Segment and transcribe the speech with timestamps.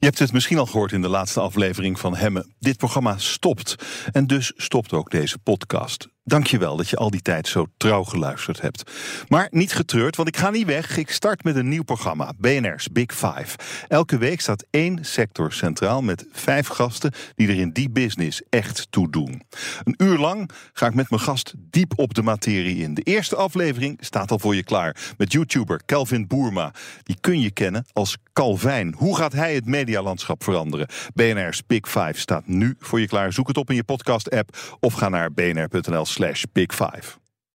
[0.00, 2.46] Je hebt het misschien al gehoord in de laatste aflevering van Hemme.
[2.58, 3.74] Dit programma stopt.
[4.12, 6.08] En dus stopt ook deze podcast.
[6.24, 8.90] Dankjewel dat je al die tijd zo trouw geluisterd hebt.
[9.28, 10.96] Maar niet getreurd, want ik ga niet weg.
[10.96, 13.56] Ik start met een nieuw programma, BNR's Big Five.
[13.88, 18.86] Elke week staat één sector centraal met vijf gasten die er in die business echt
[18.90, 19.42] toe doen.
[19.84, 22.94] Een uur lang ga ik met mijn gast diep op de materie in.
[22.94, 26.72] De eerste aflevering staat al voor je klaar met YouTuber Kelvin Boerma.
[27.02, 28.94] Die kun je kennen als Calvijn.
[28.96, 30.88] Hoe gaat hij het medialandschap veranderen?
[31.14, 33.32] BNR's Big Five staat nu voor je klaar.
[33.32, 37.19] Zoek het op in je podcast-app of ga naar bnr.nl slash big five.